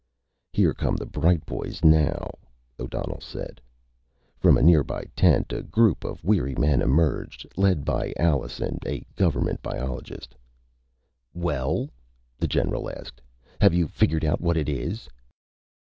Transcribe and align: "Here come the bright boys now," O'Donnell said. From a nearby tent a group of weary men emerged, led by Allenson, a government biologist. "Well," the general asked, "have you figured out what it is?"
"Here 0.51 0.73
come 0.73 0.95
the 0.95 1.05
bright 1.05 1.45
boys 1.45 1.83
now," 1.85 2.31
O'Donnell 2.79 3.21
said. 3.21 3.61
From 4.39 4.57
a 4.57 4.63
nearby 4.63 5.03
tent 5.15 5.53
a 5.53 5.61
group 5.61 6.03
of 6.03 6.23
weary 6.23 6.55
men 6.55 6.81
emerged, 6.81 7.45
led 7.55 7.85
by 7.85 8.11
Allenson, 8.17 8.79
a 8.83 9.05
government 9.15 9.61
biologist. 9.61 10.33
"Well," 11.35 11.91
the 12.39 12.47
general 12.47 12.89
asked, 12.89 13.21
"have 13.61 13.75
you 13.75 13.87
figured 13.89 14.25
out 14.25 14.41
what 14.41 14.57
it 14.57 14.67
is?" 14.69 15.07